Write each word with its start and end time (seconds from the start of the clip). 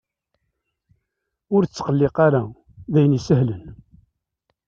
Ur 1.55 1.63
ttqelliq 1.65 2.17
ara! 2.27 2.43
D 2.91 2.93
ayen 2.99 3.17
isehlen. 3.17 3.63